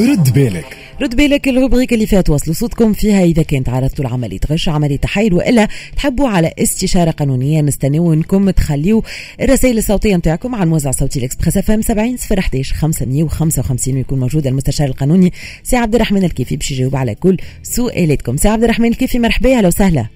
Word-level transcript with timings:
رد 0.00 0.32
بالك. 0.34 0.76
رد 1.00 1.16
بالك 1.16 1.48
ال 1.48 1.53
rubrique 1.53 1.92
اللي 1.92 2.06
فات 2.06 2.30
وصلوا 2.30 2.54
صوتكم 2.54 2.92
فيها 2.92 3.24
إذا 3.24 3.42
كان 3.42 3.64
تعرضتوا 3.64 4.04
لعمليه 4.04 4.38
غش 4.50 4.68
عمليه 4.68 4.96
تحايل 4.96 5.34
وإلا 5.34 5.68
تحبوا 5.96 6.28
على 6.28 6.52
استشارة 6.58 7.10
قانونية 7.10 7.60
نستناو 7.60 8.12
إنكم 8.12 8.50
تخليوا 8.50 9.02
الرسائل 9.40 9.78
الصوتية 9.78 10.16
نتاعكم 10.16 10.54
على 10.54 10.64
الموزع 10.64 10.90
الصوتي 10.90 11.18
ال 11.18 11.56
Express 11.56 11.70
FM 11.70 11.82
70 11.82 12.16
11 12.32 12.74
555 12.74 13.94
ويكون 13.94 14.20
موجود 14.20 14.46
المستشار 14.46 14.88
القانوني 14.88 15.32
سي 15.62 15.76
عبد 15.76 15.94
الرحمن 15.94 16.24
الكيفي 16.24 16.56
باش 16.56 16.70
يجاوب 16.70 16.96
على 16.96 17.14
كل 17.14 17.36
سؤالاتكم. 17.62 18.36
سي 18.36 18.48
عبد 18.48 18.64
الرحمن 18.64 18.88
الكيفي 18.88 19.18
مرحبا 19.18 19.58
أهلا 19.58 19.68
وسهلا. 19.68 20.06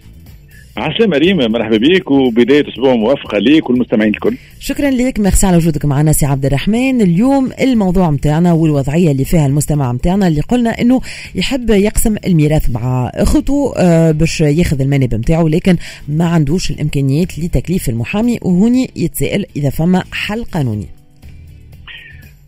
عسلامة 0.76 1.18
ريم 1.18 1.36
مرحبا 1.36 1.76
بك 1.76 2.10
وبداية 2.10 2.68
أسبوع 2.68 2.94
موفقة 2.94 3.38
ليك 3.38 3.70
والمستمعين 3.70 4.14
الكل. 4.14 4.36
شكرا 4.60 4.90
لك 4.90 5.20
ميرسي 5.20 5.46
على 5.46 5.56
وجودك 5.56 5.84
معنا 5.84 6.12
سي 6.12 6.26
عبد 6.26 6.46
الرحمن. 6.46 7.00
اليوم 7.00 7.50
الموضوع 7.60 8.10
متاعنا 8.10 8.52
والوضعية 8.52 9.10
اللي 9.10 9.24
فيها 9.24 9.46
المستمع 9.46 9.92
متاعنا 9.92 10.28
اللي 10.28 10.40
قلنا 10.40 10.70
إنه 10.80 11.00
يحب 11.34 11.70
يقسم 11.70 12.16
الميراث 12.26 12.70
مع 12.70 13.10
اخته 13.14 13.72
آه، 13.76 14.10
باش 14.10 14.40
ياخذ 14.40 14.80
المناب 14.80 15.14
متاعه 15.14 15.42
لكن 15.48 15.76
ما 16.08 16.24
عندوش 16.24 16.70
الإمكانيات 16.70 17.38
لتكليف 17.38 17.88
المحامي 17.88 18.38
وهوني 18.42 18.90
يتساءل 18.96 19.46
إذا 19.56 19.70
فما 19.70 20.04
حل 20.12 20.44
قانوني. 20.44 20.86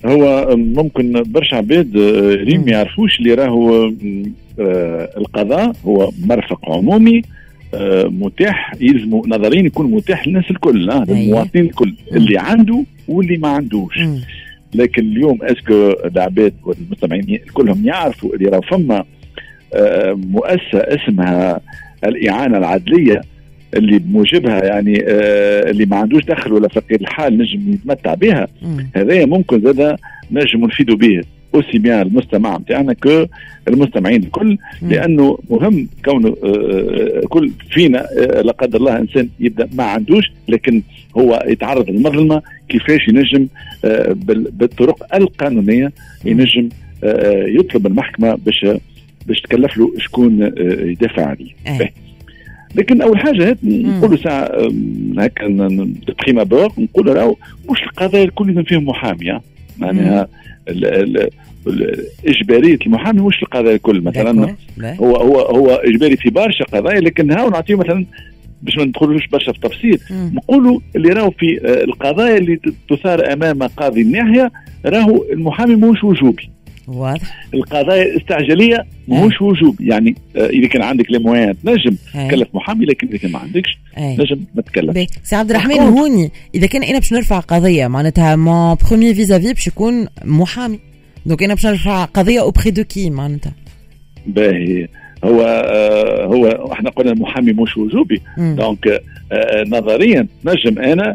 هو 0.07 0.57
ممكن 0.57 1.23
برشا 1.27 1.57
عباد 1.57 1.97
آه، 1.97 2.35
ريم 2.35 2.61
مم. 2.61 2.69
يعرفوش 2.69 3.19
اللي 3.19 3.35
راهو 3.35 3.93
آه، 4.61 5.11
القضاء 5.19 5.73
هو 5.87 6.11
مرفق 6.27 6.71
عمومي 6.71 7.19
آه، 7.19 7.42
متاح 8.05 8.75
يلزمه 8.81 9.23
نظريا 9.27 9.63
يكون 9.63 9.91
متاح 9.91 10.29
للناس 10.29 10.51
الكل 10.51 10.91
آه،. 10.91 11.05
للمواطنين 11.09 11.65
الكل 11.65 11.95
اللي 12.13 12.39
عنده 12.39 12.85
واللي 13.09 13.37
ما 13.37 13.49
عندوش. 13.49 13.99
لكن 14.75 15.03
اليوم 15.03 15.39
est-ce 15.43 15.75
que 15.75 15.91
العباد 16.05 16.55
والمستمعين 16.65 17.39
كلهم 17.53 17.87
يعرفوا 17.87 18.35
اللي 18.35 18.49
راه 18.49 18.61
فما 18.61 19.05
آه، 19.75 20.13
مؤسسة 20.13 20.79
اسمها 20.79 21.61
الإعانة 22.05 22.59
العدلية 22.59 23.21
اللي 23.75 23.99
بموجبها 23.99 24.65
يعني 24.65 25.05
آه، 25.09 25.71
اللي 25.71 25.87
ما 25.87 25.97
عندوش 25.97 26.25
دخل 26.25 26.53
ولا 26.53 26.69
فقير 26.69 27.01
الحال 27.01 27.39
نجم 27.39 27.73
يتمتع 27.73 28.15
بها. 28.15 28.49
هذايا 28.97 29.27
ممكن 29.27 29.61
زاد 29.61 29.97
نجم 30.31 30.65
نفيدوا 30.65 30.97
به 30.97 31.23
aussi 31.55 31.79
bien 31.79 32.03
المستمع 32.03 32.57
نتاعنا 32.59 32.93
que 32.93 33.27
المستمعين 33.69 34.23
الكل. 34.23 34.59
لأنه 34.83 35.39
مهم 35.51 35.89
كونه 36.05 36.37
آه، 36.45 37.23
كل 37.29 37.51
فينا 37.71 38.07
آه، 38.19 38.41
لا 38.41 38.53
قدر 38.53 38.79
الله 38.79 38.99
إنسان 38.99 39.29
يبدأ 39.41 39.69
ما 39.75 39.85
عندوش 39.85 40.25
لكن 40.49 40.83
هو 41.19 41.45
يتعرض 41.47 41.91
للمظلمة 41.91 42.43
كيفاش 42.69 43.09
ينجم 43.09 43.47
آه، 43.85 44.13
بال- 44.13 44.51
بالطرق 44.51 45.15
القانونية 45.17 45.93
ينجم 46.25 46.69
آه، 47.05 47.45
يطلب 47.47 47.87
المحكمة 47.87 48.35
باش 48.47 48.67
باش 49.27 49.41
تكلف 49.41 49.77
له 49.77 49.93
شكون 49.99 50.43
آه، 50.43 50.53
يدافع 50.85 51.27
عليه 51.27 51.51
أي. 51.67 51.93
لكن 52.75 53.03
أول 53.03 53.19
حاجة 53.19 53.49
هات 53.51 53.59
نقولوا 53.65 54.17
ساعة 54.17 54.51
هكا 55.19 55.47
تبخيم 56.07 56.39
ابور 56.39 56.73
نقولوا 56.79 57.15
راهو 57.15 57.37
مش 57.71 57.83
القضايا 57.83 58.25
الكل 58.25 58.47
لازم 58.49 58.63
فيهم 58.63 58.87
محامي. 58.89 59.41
معناها 59.79 60.29
ال- 60.69 60.85
ال- 60.85 61.29
ال- 61.67 62.07
إجبارية 62.27 62.79
المحامي 62.87 63.21
مش 63.21 63.43
القضايا 63.43 63.77
الكل 63.77 64.01
مثلا. 64.01 64.33
هو 65.01 65.17
هو 65.17 65.41
هو 65.41 65.71
إجباري 65.75 66.17
في 66.17 66.31
برشا 66.31 66.65
قضايا 66.65 67.01
لكن 67.01 67.31
هاو 67.31 67.49
نعطيه 67.51 67.75
مثلا 67.75 68.07
باش 68.63 68.77
ما 68.77 68.85
ندخلوش 68.85 69.27
برشا 69.27 69.53
في 69.53 69.61
تفصيل. 69.61 70.01
نقولوا 70.35 70.81
اللي 70.97 71.09
راهو 71.09 71.31
في 71.31 71.61
آه، 71.65 71.85
القضايا 71.85 72.37
اللي 72.39 72.61
تثار 72.91 73.33
أمام 73.33 73.63
قاضي 73.63 74.03
الناحية 74.03 74.53
راهو 74.87 75.25
المحامي 75.33 75.75
مش 75.77 76.05
وجوبي. 76.05 76.51
واضح 76.89 77.47
القضايا 77.55 78.03
الاستعجاليه 78.03 78.87
مش 79.09 79.43
وجوبي 79.43 79.89
يعني 79.89 80.15
آه، 80.37 80.47
إذا 80.47 80.69
كان 80.69 80.83
عندك 80.83 81.11
les 81.11 81.19
moyens 81.19 81.55
تنجم 81.65 81.97
أي. 82.15 82.29
تكلف 82.29 82.49
محامي 82.55 82.85
لكن 82.85 83.09
إذا 83.09 83.19
كان 83.19 83.33
ما 83.33 83.39
عندكش. 83.39 83.79
نجم 83.99 84.41
ما 84.55 84.63
تكلف 84.63 85.07
سي 85.23 85.37
عبد 85.37 85.51
الرحمن. 85.51 85.81
هوني 85.81 86.31
إذا 86.55 86.67
كان 86.67 86.83
أنا 86.83 86.99
باش 86.99 87.13
نرفع 87.13 87.41
قضية 87.41 87.87
معناتها 87.87 88.37
mon 88.37 88.75
premier 88.75 89.15
vis-à-vis 89.15 89.53
باش 89.53 89.67
يكون 89.67 90.07
محامي 90.25 90.79
donc 91.27 91.43
أنا 91.43 91.55
باش 91.55 91.67
نرفع 91.67 92.05
قضية 92.05 92.41
auprès 92.41 92.71
de 92.71 92.85
qui 92.85 93.11
معناتها 93.11 93.53
باهي 94.27 94.89
هو 95.25 95.41
آه 95.43 96.25
هو 96.27 96.73
إحنا 96.73 96.91
قلنا 96.91 97.13
المحامي 97.13 97.53
مش 97.53 97.77
وجوبي. 97.77 98.21
donc 98.39 99.03
آه 99.33 99.65
نظريا 99.69 100.27
نجم 100.45 100.79
أنا 100.79 101.15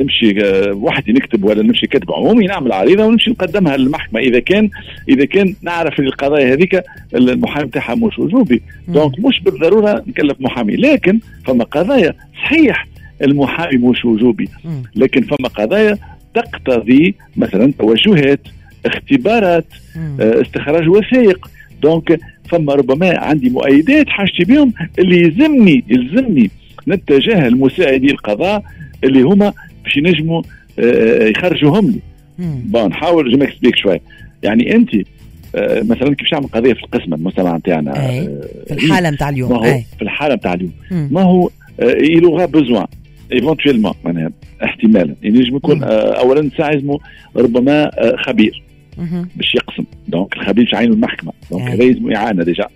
نمشي 0.00 0.44
آه 0.44 0.72
وحدي 0.72 1.12
نكتب 1.12 1.44
ولا 1.44 1.62
نمشي 1.62 1.86
كاتب 1.86 2.12
عمومي 2.12 2.46
نعمل 2.46 2.72
عريضة 2.72 3.04
ونمشي 3.06 3.30
نقدمها 3.30 3.76
للمحكمة 3.76 4.20
إذا 4.20 4.40
كان 4.40 4.70
إذا 5.08 5.24
كان 5.24 5.54
نعرف 5.62 6.00
القضايا 6.00 6.54
هذيك 6.54 6.82
المحامي 7.14 7.68
تاعها 7.68 7.94
مش 7.94 8.18
وجوبي. 8.18 8.62
donc 8.88 9.18
مش 9.18 9.40
بالضرورة 9.44 10.02
نكلف 10.06 10.36
محامي 10.40 10.76
لكن 10.76 11.20
فما 11.46 11.64
قضايا 11.64 12.14
صحيح 12.44 12.86
المحامي 13.22 13.76
مش 13.76 14.04
وجوبي. 14.04 14.48
لكن 14.96 15.20
فما 15.22 15.48
قضايا 15.48 15.98
تقتضي 16.34 17.14
مثلا 17.36 17.72
توجهات 17.78 18.40
اختبارات. 18.86 19.64
آه، 20.20 20.42
استخراج 20.42 20.88
وثائق 20.88 21.50
donc 21.84 22.20
فما 22.48 22.74
ربما 22.74 23.18
عندي 23.18 23.50
مؤيدات 23.50 24.08
حاجتي 24.08 24.44
بهم 24.44 24.72
اللي 24.98 25.16
يلزمني 25.20 25.84
يلزمني 25.88 26.50
نتجه 26.88 27.48
لمساعدي 27.48 28.10
القضاء 28.10 28.62
اللي 29.04 29.22
هما 29.22 29.52
باش 29.84 29.96
ينجموا 29.96 30.42
آه، 30.78 31.28
يخرجوهم 31.28 31.90
لي. 31.90 32.00
bon 32.64 32.88
نحاول 32.88 33.30
je 33.32 33.38
m'explique 33.38 33.76
شوي 33.76 34.00
يعني 34.42 34.74
أنت 34.74 34.90
آه، 35.56 35.82
مثلا 35.82 36.14
كيف 36.14 36.32
نعمل 36.32 36.46
قضية 36.46 36.72
في 36.72 36.82
القسمة 36.84 37.14
المستمع 37.14 37.56
نتاعنا. 37.56 37.96
آه، 37.96 38.40
في 38.66 38.72
الحالة 38.74 39.10
نتاع 39.10 39.26
ما 39.30 39.34
اليوم 39.34 39.52
هو 39.52 39.64
أي 39.64 39.84
في 39.96 40.02
الحالة 40.02 40.34
نتاع 40.34 40.54
اليوم. 40.54 40.72
ما 40.90 41.22
هو 41.22 41.50
il 41.80 42.22
aura 42.22 42.46
besoin 42.56 42.86
éventuellement 43.32 43.92
معناها 44.04 44.30
احتمالا 44.64 45.14
يعني 45.22 45.36
ينجم 45.38 45.56
يكون 45.56 45.76
مم. 45.76 45.84
آه، 45.84 46.18
اولا 46.18 46.50
ساعه 46.58 46.82
ربما 47.36 47.84
آه، 47.84 48.16
خبير. 48.16 48.62
باش 49.36 49.54
يقسم. 49.54 49.84
donc 50.08 50.36
الخبير 50.36 50.70
يعينوا 50.72 50.94
المحكمة. 50.94 51.32
donc 51.50 51.68
أي. 51.68 51.74
هذا 51.74 51.84
يلزمو 51.84 52.14
إعانة 52.14 52.44
déjà 52.44 52.66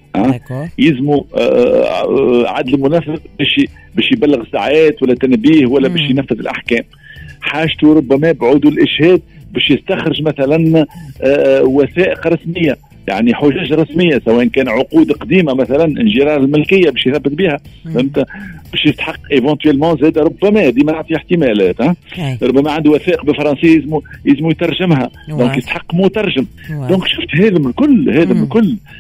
يلزمو 0.79 1.27
آه، 1.37 1.39
آه، 1.39 2.49
عدل 2.49 2.81
منفذ 2.81 3.17
باش 3.39 3.61
باش 3.95 4.13
يبلغ 4.13 4.45
ساعات 4.53 5.03
ولا 5.03 5.15
تنبيه 5.15 5.67
ولا. 5.67 5.89
باش 5.89 6.11
ينفذ 6.11 6.39
الأحكام. 6.39 6.85
حاجته 7.41 7.95
ربما 7.95 8.33
بعدول 8.33 8.67
الإشهاد 8.67 9.23
باش 9.53 9.71
يستخرج 9.71 10.23
مثلا 10.23 10.87
آه، 11.23 11.63
وثائق 11.63 12.27
رسمية. 12.27 12.77
يعني 13.09 13.35
حجج 13.35 13.73
رسمية 13.73 14.21
سواء 14.25 14.45
كان 14.45 14.69
عقود 14.69 15.13
قديمة 15.13 15.55
مثلا 15.55 15.85
انجرار 15.85 16.41
الملكية 16.41 16.91
باش 16.91 17.07
يثبت 17.07 17.33
بها. 17.33 17.61
فهمت؟ 17.85 18.27
باش 18.73 18.87
يستحق 18.87 19.21
éventuellement 19.33 19.97
زاد 20.01 20.19
ربما 20.19 20.71
ديما 20.71 20.93
نعطي 20.93 21.17
احتمالات 21.17 21.81
ها. 21.81 21.97
ربما 22.43 22.71
عنده 22.71 22.91
وثائق 22.91 23.25
بالفرنسي 23.25 23.67
يلزمو 23.67 24.03
يلزمو 24.25 24.51
يترجمها. 24.51 25.11
donc 25.29 25.57
يستحق 25.57 25.95
مترجم. 25.95 26.47
donc 26.89 27.07
شفت 27.07 27.35
هذا 27.35 27.59
من 27.59 27.67
الكل 27.67 28.11
هذا 28.11 28.35
من 28.35 28.49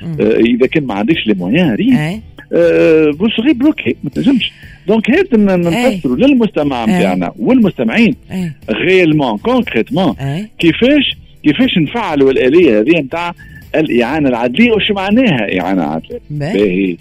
مم. 0.02 0.16
آه 0.20 0.36
إذا 0.36 0.66
كان 0.66 0.84
ما 0.84 0.94
عندكش 0.94 1.26
les 1.26 1.34
moyens 1.34 1.74
ريم 1.74 1.96
et 1.96 2.20
آه 2.52 3.10
ça 3.10 3.40
serait 3.40 3.52
bloqué 3.52 3.96
ما 4.04 4.10
تنجمش. 4.10 4.52
donc 4.88 5.10
هذا 5.10 5.56
نفسروا 5.56 6.16
للمستمع 6.16 6.84
أي. 6.84 6.90
نتاعنا 6.90 7.32
والمستمعين. 7.38 8.14
et 8.32 8.52
réellement 8.70 9.38
concrètement 9.38 10.14
كيفاش 10.58 11.16
كيفاش 11.42 11.78
نفعلوا 11.78 12.30
الآلية 12.30 12.80
هذه 12.80 12.90
نتاع 12.90 13.34
الإعانة 13.74 14.28
العدلية 14.28 14.72
وش 14.72 14.90
معناها 14.90 15.60
إعانة 15.60 15.82
عدلية؟ 15.82 16.20
باهي 16.30 16.52
باهي 16.52 16.96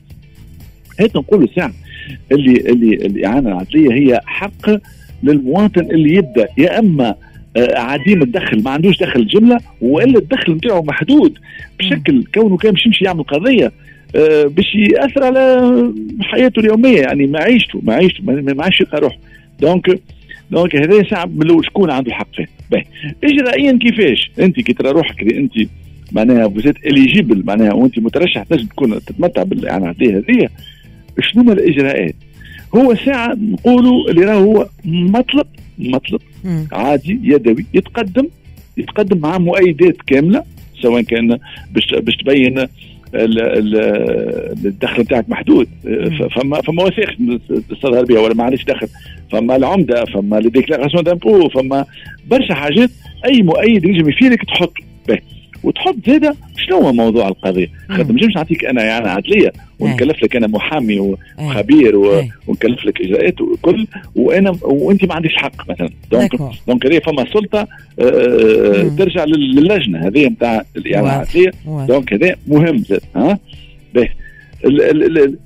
هيك 0.99 1.15
نقولوا 1.15 1.47
ساعه 1.55 1.73
اللي 2.31 2.59
اللي 2.59 2.95
الإعانة 2.95 3.49
العدلية 3.49 3.93
هي 3.93 4.21
حق 4.25 4.69
للمواطن 5.23 5.81
اللي 5.81 6.15
يبدأ 6.15 6.47
يا 6.57 6.79
أما 6.79 7.15
آه، 7.57 7.79
عديم 7.79 8.21
الدخل 8.21 8.63
ما 8.63 8.71
عندوش 8.71 8.99
دخل 8.99 9.27
جمله 9.27 9.59
وإلا 9.81 10.19
الدخل 10.19 10.53
نتاعو 10.53 10.83
محدود 10.83 11.37
بشكل 11.79 12.23
كونه 12.33 12.57
كان 12.57 12.71
باش 12.71 12.85
يمشي 12.85 13.05
يعمل 13.05 13.23
قضية 13.23 13.71
آه، 14.15 14.43
باش 14.43 14.75
يأثر 14.75 15.23
على 15.23 15.71
حياته 16.21 16.59
اليومية 16.59 17.01
يعني 17.01 17.27
معيشته 17.27 17.81
معيشته 17.83 18.23
ما 18.23 18.63
عادش 18.63 18.81
يلقى 18.81 18.99
روحه 18.99 19.17
donc 19.59 19.99
donc 20.51 20.75
هذا 20.75 21.03
صعب 21.11 21.35
من 21.35 21.41
الأول 21.41 21.65
شكون 21.65 21.91
عنده 21.91 22.09
الحق 22.09 22.35
فيه 22.35 22.45
باهي 22.71 22.83
اجرائيا 23.23 23.79
كيفاش؟ 23.81 24.31
أنت 24.39 24.59
كي 24.59 24.73
ترى 24.73 24.91
روحك 24.91 25.33
أنت 25.33 25.53
معناها 26.11 26.47
vous 26.49 26.62
êtes 26.62 26.75
éligible 26.85 27.43
معناها 27.45 27.73
وانت 27.73 27.99
مترشح 27.99 28.43
تنجم 28.43 28.65
تكون 28.67 28.99
تتمتع 29.05 29.43
بالاعانه 29.43 29.89
هذه. 30.01 30.49
شنو 31.21 31.41
هما 31.43 31.53
الإجراءات؟ 31.53 32.15
هو 32.75 32.95
ساعة 32.95 33.33
نقولوا 33.41 34.09
اللي 34.09 34.25
راه 34.25 34.35
هو 34.35 34.67
مطلب 34.85 35.45
مطلب 35.79 36.19
مم. 36.43 36.67
عادي 36.71 37.19
يدوي 37.23 37.65
يتقدم 37.73 38.27
يتقدم 38.77 39.17
مع 39.19 39.37
مؤيدات 39.37 39.95
كاملة 40.07 40.43
سواء 40.81 41.01
كان 41.01 41.37
باش 41.71 41.93
باش 41.99 42.15
تبين 42.15 42.57
ال- 42.59 42.67
ال- 43.41 44.65
الدخل 44.65 45.03
بتاعك 45.03 45.29
محدود. 45.29 45.67
فما 46.35 46.61
فما 46.61 46.83
وثائق 46.83 47.09
تستظهر 47.69 48.05
بها 48.05 48.19
ولا 48.19 48.33
ما 48.33 48.43
عندكش 48.43 48.63
دخل. 48.63 48.87
فما 49.31 49.55
العمدة 49.55 50.05
فما 50.05 50.39
les 50.39 50.49
déclarations 50.49 51.03
d'impôts 51.03 51.49
فما 51.49 51.85
برشا 52.27 52.53
حاجات 52.53 52.89
أي 53.25 53.41
مؤيد 53.41 53.85
ينجم 53.85 54.09
يفيدك 54.09 54.43
تحطه. 54.43 54.83
وتحط 55.63 55.95
زاده 56.07 56.35
شنو 56.57 56.77
هو 56.77 56.93
موضوع 56.93 57.27
القضية؟ 57.27 57.67
خاطر 57.89 58.13
نجمش 58.13 58.35
نعطيك 58.35 58.65
أنا 58.65 58.83
يعني 58.83 59.09
عدلية 59.09 59.53
ونكلف 59.79 60.23
لك 60.23 60.35
أنا 60.35 60.47
محامي 60.47 61.15
وخبير 61.39 61.95
ونكلف 62.47 62.85
لك 62.85 63.01
إجراءات 63.01 63.41
وكل 63.41 63.87
وأنا 64.15 64.57
وأنت 64.61 65.05
ما 65.05 65.13
عندكش 65.15 65.35
حق 65.35 65.69
مثلا. 65.69 65.89
donc 66.11 66.31
donc 66.67 66.85
هذه 66.85 66.99
فما 66.99 67.25
سلطة 67.33 67.67
آه 67.99 68.91
ترجع 68.97 69.23
للجنة. 69.25 70.07
هذه 70.07 70.27
نتاع 70.27 70.63
الاعانه 70.77 71.07
العدليه 71.07 71.51
donc 71.87 72.13
هذا 72.13 72.35
مهم 72.47 72.77
زاد 72.77 73.01
ها؟ 73.15 73.39
باهي. 73.93 74.09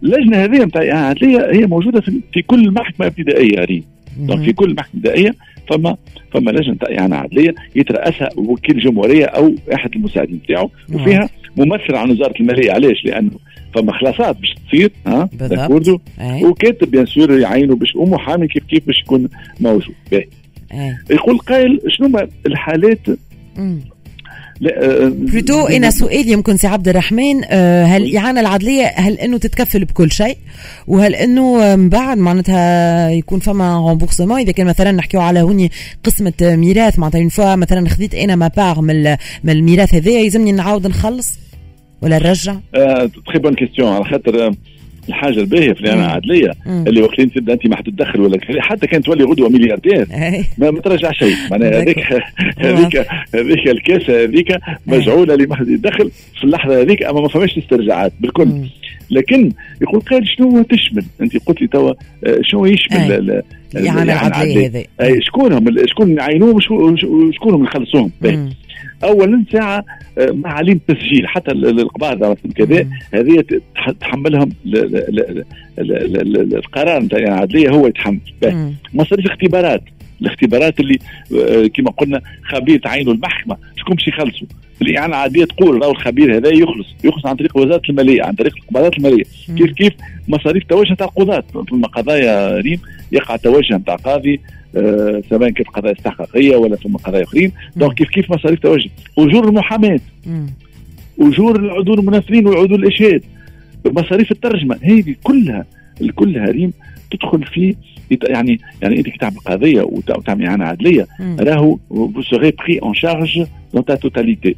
اللجنة 0.03 0.37
هذه 0.43 0.63
نتاع 0.63 0.81
العدليه 0.81 1.51
هي 1.51 1.65
موجودة 1.65 2.01
في 2.33 2.41
كل 2.41 2.71
محكمة 2.71 3.07
ابتدائية 3.07 3.65
ريم 3.65 3.83
donc 4.17 4.45
في 4.45 4.53
كل 4.53 4.75
محكمة 4.75 4.99
ابتدائية 4.99 5.35
فما 5.69 5.97
فما 6.33 6.51
لجنة 6.51 6.77
اعانه 6.99 7.15
عدليه 7.15 7.55
يترأسها 7.75 8.29
وكيل 8.37 8.79
جمهورية 8.79 9.25
أو 9.25 9.55
أحد 9.73 9.95
المساعدين 9.95 10.37
بتاعه 10.37 10.69
وفيها 10.93 11.29
ممثل 11.57 11.95
عن 11.95 12.11
وزارة 12.11 12.33
المالية. 12.39 12.71
علاش؟ 12.71 13.05
لأنه 13.05 13.31
فما 13.73 13.93
خلاصات 13.93 14.37
باش 14.37 14.55
تصير 14.67 14.91
ها؟ 15.07 15.29
d'accord 15.33 15.99
وكاتب 16.43 16.91
bien 16.91 17.05
sûr 17.05 17.39
يعينوا 17.39 17.75
باش 17.75 17.95
ومحامي 17.95 18.47
كيف 18.47 18.63
كيف 18.63 18.87
باش 18.87 18.99
يكون 18.99 19.29
موجود. 19.59 19.95
باهي. 20.11 20.27
يقول 21.11 21.37
قائل 21.37 21.79
شنو 21.87 22.27
الحالات 22.45 22.99
plutôt 24.61 25.67
أنا 25.67 25.89
سؤال 25.89 26.29
يمكن 26.29 26.57
سي 26.57 26.67
عبد 26.67 26.87
الرحمن 26.87 27.41
آه، 27.45 27.83
هل 27.83 28.03
الاعانه 28.03 28.39
العدلية 28.39 28.85
هل 28.85 29.19
إنه 29.19 29.37
تتكفل 29.37 29.85
بكل 29.85 30.11
شيء؟ 30.11 30.37
وهل 30.87 31.15
إنه 31.15 31.75
من 31.75 31.89
بعد 31.89 32.17
معناتها 32.17 33.09
يكون 33.09 33.39
فما 33.39 33.77
remboursement 33.77 34.39
إذا 34.39 34.51
كان 34.51 34.67
مثلا 34.67 34.91
نحكيو 34.91 35.21
على 35.21 35.41
هوني 35.41 35.71
قسمة 36.03 36.33
ميراث 36.41 36.99
معناتها 36.99 37.29
voilà 37.29 37.55
مثلا 37.55 37.89
خذيت 37.89 38.15
أنا 38.15 38.35
ma 38.35 38.47
part 38.47 38.81
من, 38.81 39.17
الميراث 39.45 39.93
هذايا 39.93 40.19
يلزمني 40.19 40.51
نعاود 40.51 40.87
نخلص؟ 40.87 41.39
ولا 42.01 42.19
نرجع؟ 42.19 42.55
très 43.25 43.39
bonne 43.39 43.53
question 43.53 43.89
على 43.89 44.05
خاطر 44.05 44.53
الحاجة 45.09 45.39
الباهية 45.39 45.73
في 45.73 45.81
الاعانه 45.81 46.05
العدلية 46.05 46.51
اللي 46.67 47.01
وقت 47.01 47.21
تبدا 47.21 47.53
أنت 47.53 47.67
ما 47.67 47.75
حتتدخل 47.75 48.21
ولا 48.21 48.39
حتى 48.59 48.87
كان 48.87 49.01
تولي 49.01 49.23
غدوة 49.23 49.49
ملياردير. 49.49 50.07
ما, 50.57 50.71
ما 50.71 50.79
ترجع 50.81 51.11
شيء. 51.11 51.35
معناها 51.51 51.79
هذيك 51.81 51.99
هذيك 52.57 53.07
هذيك 53.35 53.67
ال 53.67 53.75
caisse 53.75 54.23
هذيك 54.23 54.57
مجعولة 54.87 55.33
اللي 55.33 55.47
ما 55.47 55.55
حد 55.55 55.67
يدخل. 55.67 56.11
في 56.37 56.43
اللحظة 56.43 56.81
هذيك 56.81 57.03
أما 57.03 57.21
ما 57.21 57.27
فماش 57.27 57.57
استرجاعات 57.57 58.13
بالكل. 58.19 58.51
لكن 59.11 59.51
يقول 59.81 60.01
قال 60.01 60.27
شنو 60.27 60.63
تشمل؟ 60.63 61.03
أنت 61.21 61.37
قلت 61.45 61.61
لي 61.61 61.67
توا 61.67 61.93
آه، 62.23 62.39
شنو 62.41 62.65
يشمل 62.65 63.41
الاعانه 63.75 64.03
العدلية 64.03 64.67
هذه. 64.99 65.19
شكونهم 65.19 65.85
شكون 65.87 66.17
يعينوهم 66.17 66.55
وشكونهم 66.55 67.63
يخلصوهم 67.63 68.11
اولا 69.03 69.43
ساعة 69.51 69.85
آه، 70.17 70.31
معاليم 70.31 70.79
تسجيل 70.87 71.27
حتى 71.27 71.51
القبائل 71.51 72.35
كذا 72.55 72.87
هذه 73.13 73.43
تحملهم 73.99 74.49
القرار 76.55 77.03
نتاع 77.03 77.19
العدلية 77.19 77.69
هو 77.69 77.87
يتحمل. 77.87 78.19
مصاريف 78.93 79.25
اختبارات. 79.25 79.83
الاختبارات 80.21 80.79
اللي 80.79 80.99
آه، 81.39 81.67
كما 81.67 81.91
قلنا 81.91 82.21
خبير 82.43 82.79
تعينوا 82.79 83.13
المحكمة 83.13 83.57
شكون 83.77 83.95
باش 83.95 84.07
يخلصوا؟ 84.07 84.47
الاعانه 84.81 85.15
العادية 85.15 85.45
تقول 85.45 85.81
راهو 85.81 85.91
الخبير 85.91 86.37
هذا 86.37 86.49
يخلص 86.49 86.87
يخلص 87.03 87.25
عن 87.25 87.35
طريق 87.35 87.57
وزارة 87.57 87.81
المالية 87.89 88.23
عن 88.23 88.33
طريق 88.33 88.53
القضاءات 88.57 88.97
المالية. 88.97 89.23
كيف 89.57 89.71
كيف؟ 89.71 89.93
مصاريف 90.27 90.63
توجه 90.63 90.93
تاع 90.93 91.07
القضاة. 91.07 91.43
ثم 91.69 91.81
قضايا 91.81 92.57
ريم 92.57 92.79
يقع 93.11 93.35
توجه 93.35 93.75
نتاع 93.75 93.95
قاضي 93.95 94.39
سواء 95.29 95.49
كانت 95.49 95.67
قضايا 95.67 95.93
استحقاقية 95.93 96.55
ولا 96.55 96.75
ثم 96.75 96.95
قضايا 96.95 97.23
أخرين. 97.23 97.51
دونك 97.75 97.93
كيف 97.93 98.09
كيف 98.09 98.31
مصاريف 98.31 98.59
توجه 98.59 98.89
أجور 99.17 99.47
المحاماة. 99.47 99.99
أجور 101.19 101.59
العدول 101.59 101.99
المنافرين 101.99 102.47
وعدول 102.47 102.83
الإشهاد. 102.83 103.23
مصاريف 103.85 104.31
الترجمة. 104.31 104.79
هذه 104.81 105.15
كلها 105.23 105.65
كلها 106.15 106.45
ريم 106.45 106.73
تدخل 107.11 107.43
في 107.45 107.75
يعني 108.23 108.59
يعني 108.81 108.97
انت 108.97 109.07
تعمل 109.19 109.37
قضية 109.37 109.81
وتعمل 109.81 110.45
إعانة 110.45 110.65
عدلية. 110.65 111.07
راهو 111.39 111.77
sera 112.29 112.51
pris 112.51 112.79
en 112.79 112.93
charge 112.93 113.45
dans 113.73 113.85
sa 113.85 113.95
totalité 113.95 114.55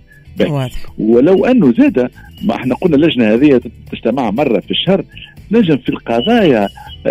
ولو 0.97 1.45
أنه 1.45 1.73
زاد 1.73 2.09
ما 2.45 2.55
إحنا 2.55 2.75
قلنا 2.75 2.95
اللجنة 2.95 3.33
هذه 3.33 3.61
تجتمع 3.91 4.31
مرة 4.31 4.59
في 4.59 4.71
الشهر 4.71 5.03
نجم 5.51 5.77
في 5.77 5.89
القضايا 5.89 6.67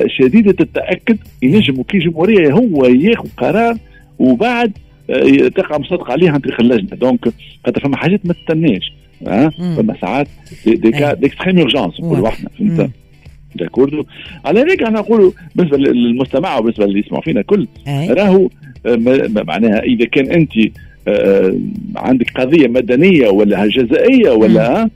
شديدة 0.07 0.57
التأكد 0.61 1.19
ينجم 1.43 1.79
وكيل 1.81 2.01
جمهوريه 2.01 2.53
هو 2.53 2.85
ياخذ 2.87 3.29
قرار 3.37 3.77
وبعد 4.19 4.73
آه، 5.11 5.49
تقع 5.49 5.79
مصدق 5.79 6.11
عليها 6.11 6.33
عن 6.33 6.41
طريق 6.41 6.61
اللجنة. 6.61 6.97
donc 6.97 7.29
خاطر 7.67 7.81
فما 7.81 7.97
حاجات 7.97 8.21
ما 8.27 8.33
تستناش 8.35 8.93
ها؟ 9.27 9.49
فما 9.51 9.95
ساعات 10.01 10.29
des 10.67 10.91
cas 10.91 11.15
d'extrême 11.15 11.59
urgence 11.59 12.01
نقولوا 12.01 12.29
إحنا 12.29 12.49
فهمت؟ 12.59 12.91
d'accord. 13.57 14.05
على 14.45 14.61
هيك 14.61 14.83
أنا 14.83 14.99
نقول 15.01 15.33
بالنسبة 15.55 15.77
للمستمع 15.79 16.59
وبالنسبة 16.59 16.85
اللي 16.85 16.99
يسمعوا 17.01 17.23
فينا 17.23 17.43
كل 17.43 17.67
راهو 17.89 18.49
آه، 18.87 18.97
معناها 19.47 19.83
إذا 19.83 20.05
كان 20.05 20.31
أنت 20.31 20.53
آه، 21.09 21.59
عندك 21.97 22.31
قضية 22.41 22.69
مدنية 22.69 23.29
ولا 23.29 23.67
جزائية 23.67 24.31
ولا 24.31 24.91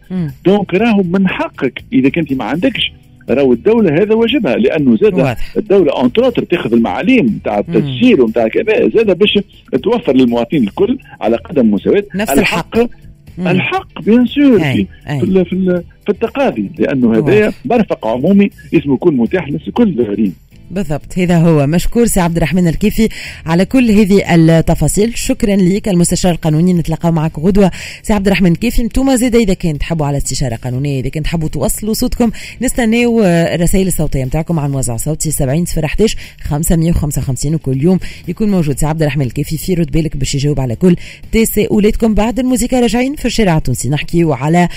donc 0.44 0.74
راهو 0.74 1.02
من 1.02 1.28
حقك 1.28 1.82
إذا 1.92 2.08
كنت 2.08 2.32
ما 2.32 2.44
عندكش 2.44 2.92
راهو 3.30 3.52
الدولة 3.52 4.02
هذا 4.02 4.14
واجبها 4.14 4.56
لأنه 4.56 4.96
زاد 4.96 5.36
الدولة 5.56 5.92
entre 5.92 6.15
autres 6.15 6.42
تاخذ 6.42 6.72
المعاليم 6.72 7.26
نتاع 7.26 7.58
التسجيل 7.58 8.20
ونتاع 8.20 8.48
كذا 8.48 8.88
زاد 8.88 9.18
باش 9.18 9.38
توفر 9.82 10.12
للمواطنين 10.12 10.62
الكل 10.62 10.98
على 11.20 11.36
قدم 11.36 11.70
مساواة. 11.70 12.04
نفس 12.14 12.32
الحق, 12.32 12.78
الحق. 12.78 12.90
الحق 13.38 14.02
bien 14.02 14.26
sûr 14.26 14.58
في 14.58 14.86
في, 15.20 15.44
في, 15.44 15.82
التقاضي 16.08 16.70
لأنه 16.78 17.18
هذا 17.18 17.52
مرفق 17.64 18.06
عمومي 18.06 18.50
اسمه 18.74 18.94
يكون 18.94 19.16
متاح 19.16 19.48
لكل 19.48 20.02
غريب. 20.02 20.32
بالضبط. 20.70 21.18
هذا 21.18 21.38
هو 21.38 21.66
مشكور 21.66 22.06
سي 22.06 22.20
عبد 22.20 22.36
الرحمن 22.36 22.68
الكيفي 22.68 23.08
على 23.46 23.64
كل 23.64 23.90
هذه 23.90 24.34
التفاصيل. 24.34 25.18
شكرا 25.18 25.56
لك 25.56 25.88
المستشار 25.88 26.32
القانوني. 26.32 26.72
نتلاقاو 26.72 27.12
معك 27.12 27.38
غدوة. 27.38 27.70
سي 28.02 28.12
عبد 28.12 28.26
الرحمن 28.26 28.52
الكيفي 28.52 28.82
أنتم 28.82 29.16
زيد 29.16 29.36
إذا 29.36 29.54
كنت 29.54 29.80
تحبوا 29.80 30.06
على 30.06 30.16
استشارة 30.16 30.56
قانونية 30.56 31.00
إذا 31.00 31.08
كنت 31.08 31.24
تحبوا 31.24 31.48
توصلوا 31.48 31.94
صوتكم 31.94 32.30
نستناو 32.62 33.22
الرسائل 33.24 33.86
الصوتية 33.86 34.24
نتاعكم 34.24 34.58
على 34.58 34.72
موزع 34.72 34.96
صوتي 34.96 35.30
70 35.30 35.64
011 35.84 36.18
555 36.40 37.54
وكل 37.54 37.82
يوم 37.82 37.98
يكون 38.28 38.50
موجود. 38.50 38.78
سي 38.78 38.86
عبد 38.86 39.02
الرحمن 39.02 39.26
الكيفي 39.26 39.58
في 39.58 39.74
رد 39.74 39.90
بالك 39.90 40.16
باش 40.16 40.34
يجاوب 40.34 40.60
على 40.60 40.76
كل 40.76 40.96
تساؤلاتكم 41.32 42.14
بعد 42.14 42.38
الموسيقى 42.38 42.80
راجعين 42.80 43.16
في 43.16 43.24
الشارع 43.24 43.56
التونسي. 43.56 43.88
نحكيو 43.88 44.32
على 44.32 44.68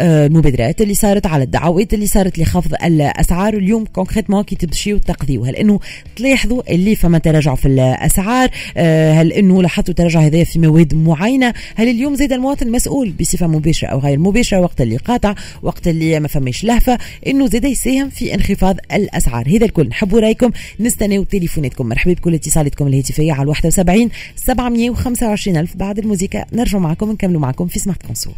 المبادرات 0.00 0.80
اللي 0.80 0.94
صارت 0.94 1.26
على 1.26 1.44
الدعوات 1.44 1.94
اللي 1.94 2.06
صارت 2.06 2.38
لخفض 2.38 2.74
الأسعار. 2.84 3.54
اليوم 3.54 3.84
concrètement 3.84 4.42
كي 4.42 4.56
تمشيو 4.56 4.98
تقضيو. 4.98 5.37
هل 5.44 5.56
إنه 5.56 5.80
تلاحظوا 6.16 6.74
اللي 6.74 6.96
فما 6.96 7.18
تراجع 7.18 7.54
في 7.54 7.68
الأسعار؟ 7.68 8.50
آه، 8.76 9.12
هل 9.12 9.32
إنه 9.32 9.62
لاحظتوا 9.62 9.94
تراجع 9.94 10.20
هذا 10.20 10.44
في 10.44 10.58
مواد 10.58 10.94
معينة؟ 10.94 11.54
هل 11.76 11.88
اليوم 11.88 12.14
زاد 12.14 12.32
المواطن 12.32 12.70
مسؤول 12.70 13.10
بصفة 13.20 13.46
مباشرة 13.46 13.88
أو 13.88 13.98
غير 13.98 14.18
مباشرة؟ 14.18 14.60
وقت 14.60 14.80
اللي 14.80 14.96
قاطع 14.96 15.34
وقت 15.62 15.88
اللي 15.88 16.20
ما 16.20 16.28
فماش 16.28 16.64
لهفة 16.64 16.98
إنه 17.26 17.46
زاد 17.46 17.64
يساهم 17.64 18.08
في 18.10 18.34
انخفاض 18.34 18.76
الأسعار. 18.92 19.48
هذا 19.48 19.64
الكل 19.64 19.88
نحبوا 19.88 20.20
رأيكم 20.20 20.50
نستناو 20.80 21.24
تليفوناتكم. 21.24 21.86
مرحبا 21.88 22.12
بكل 22.12 22.34
اتصالاتكم 22.34 22.86
الهاتفية 22.86 23.32
على 23.32 23.48
71 23.48 24.10
725 24.36 25.56
ألف. 25.56 25.76
بعد 25.76 25.98
الموسيقى 25.98 26.46
نرجع 26.52 26.78
معكم 26.78 27.10
نكملوا 27.12 27.40
معكم 27.40 27.66
في 27.66 27.78
سمارت 27.78 28.06
كونسول 28.06 28.34